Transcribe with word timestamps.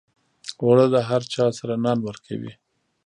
اوړه 0.61 0.85
د 0.93 0.95
هر 1.09 1.21
چای 1.33 1.51
سره 1.59 1.73
نان 1.83 1.97
ورکوي 2.07 2.53